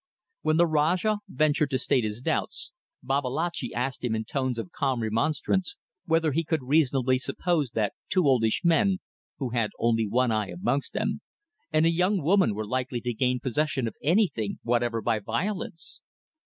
When 0.41 0.57
the 0.57 0.65
Rajah 0.65 1.19
ventured 1.29 1.69
to 1.69 1.77
state 1.77 2.03
his 2.03 2.21
doubts, 2.21 2.71
Babalatchi 3.03 3.71
asked 3.71 4.03
him 4.03 4.15
in 4.15 4.25
tones 4.25 4.57
of 4.57 4.71
calm 4.71 5.03
remonstrance 5.03 5.77
whether 6.07 6.31
he 6.31 6.43
could 6.43 6.63
reasonably 6.63 7.19
suppose 7.19 7.69
that 7.75 7.93
two 8.09 8.25
oldish 8.25 8.61
men 8.63 8.97
who 9.37 9.51
had 9.51 9.69
only 9.77 10.07
one 10.07 10.31
eye 10.31 10.47
amongst 10.49 10.93
them 10.93 11.21
and 11.71 11.85
a 11.85 11.91
young 11.91 12.17
woman 12.19 12.55
were 12.55 12.65
likely 12.65 12.99
to 13.01 13.13
gain 13.13 13.39
possession 13.39 13.87
of 13.87 13.95
anything 14.01 14.57
whatever 14.63 15.03
by 15.03 15.19
violence? 15.19 16.01